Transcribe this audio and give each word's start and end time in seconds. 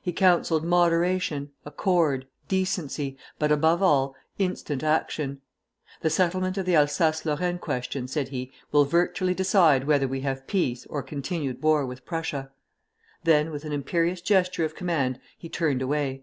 He 0.00 0.12
counselled 0.12 0.62
moderation, 0.62 1.50
accord, 1.64 2.28
decency, 2.46 3.18
but 3.36 3.50
above 3.50 3.82
all, 3.82 4.14
instant 4.38 4.84
action. 4.84 5.40
'The 6.02 6.10
settlement 6.10 6.56
of 6.56 6.66
the 6.66 6.76
Alsace 6.76 7.26
Lorraine 7.26 7.58
question,' 7.58 8.06
said 8.06 8.28
he, 8.28 8.52
'will 8.70 8.84
virtually 8.84 9.34
decide 9.34 9.88
whether 9.88 10.06
we 10.06 10.20
have 10.20 10.46
peace 10.46 10.86
or 10.86 11.02
continued 11.02 11.60
war 11.64 11.84
with 11.84 12.04
Prussia.' 12.06 12.52
Then, 13.24 13.50
with 13.50 13.64
an 13.64 13.72
imperious 13.72 14.20
gesture 14.20 14.64
of 14.64 14.76
command, 14.76 15.18
he 15.36 15.48
turned 15.48 15.82
away. 15.82 16.22